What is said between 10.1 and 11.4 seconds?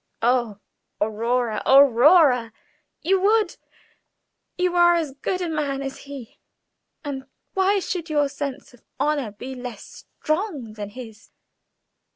strong than his?